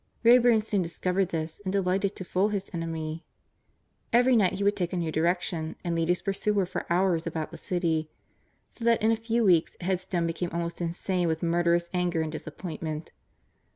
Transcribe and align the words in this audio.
Wrayburn 0.25 0.61
soon 0.63 0.81
discovered 0.81 1.29
this 1.29 1.61
and 1.63 1.71
delighted 1.71 2.15
to 2.15 2.25
fool 2.25 2.49
his 2.49 2.71
enemy. 2.73 3.23
Every 4.11 4.35
night 4.35 4.53
he 4.53 4.63
would 4.63 4.75
take 4.75 4.93
a 4.93 4.97
new 4.97 5.11
direction 5.11 5.75
and 5.83 5.93
lead 5.93 6.09
his 6.09 6.23
pursuer 6.23 6.65
for 6.65 6.91
hours 6.91 7.27
about 7.27 7.51
the 7.51 7.57
city. 7.57 8.09
So 8.71 8.83
that 8.83 8.99
in 9.03 9.11
a 9.11 9.15
few 9.15 9.43
weeks 9.43 9.77
Headstone 9.79 10.25
became 10.25 10.49
almost 10.51 10.81
insane 10.81 11.27
with 11.27 11.43
murderous 11.43 11.87
anger 11.93 12.23
and 12.23 12.31
disappointment. 12.31 13.11